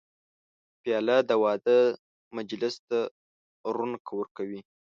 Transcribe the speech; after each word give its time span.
پیاله 0.81 1.17
د 1.29 1.31
واده 1.43 1.79
مجلس 2.37 2.75
ته 2.89 2.99
رونق 3.75 4.05
ورکوي. 4.19 4.61